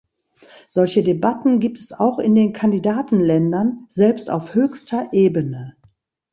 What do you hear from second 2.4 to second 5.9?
Kandidatenländern, selbst auf höchster Ebene.